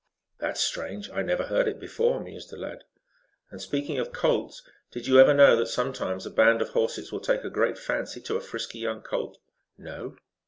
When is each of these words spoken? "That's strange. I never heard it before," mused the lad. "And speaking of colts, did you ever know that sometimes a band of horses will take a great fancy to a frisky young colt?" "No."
"That's 0.39 0.59
strange. 0.59 1.11
I 1.11 1.21
never 1.21 1.43
heard 1.43 1.67
it 1.67 1.79
before," 1.79 2.19
mused 2.19 2.49
the 2.49 2.57
lad. 2.57 2.85
"And 3.51 3.61
speaking 3.61 3.99
of 3.99 4.11
colts, 4.11 4.63
did 4.89 5.05
you 5.05 5.19
ever 5.19 5.31
know 5.31 5.55
that 5.57 5.67
sometimes 5.67 6.25
a 6.25 6.31
band 6.31 6.59
of 6.59 6.69
horses 6.69 7.11
will 7.11 7.19
take 7.19 7.43
a 7.43 7.51
great 7.51 7.77
fancy 7.77 8.19
to 8.21 8.35
a 8.35 8.41
frisky 8.41 8.79
young 8.79 9.03
colt?" 9.03 9.37
"No." 9.77 10.15